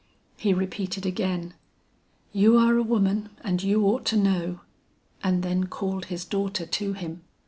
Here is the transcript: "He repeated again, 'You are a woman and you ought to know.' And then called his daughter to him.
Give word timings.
"He 0.35 0.51
repeated 0.51 1.05
again, 1.05 1.53
'You 2.31 2.57
are 2.57 2.75
a 2.75 2.81
woman 2.81 3.29
and 3.41 3.61
you 3.61 3.83
ought 3.85 4.03
to 4.05 4.17
know.' 4.17 4.61
And 5.23 5.43
then 5.43 5.65
called 5.67 6.05
his 6.05 6.25
daughter 6.25 6.65
to 6.65 6.93
him. 6.93 7.21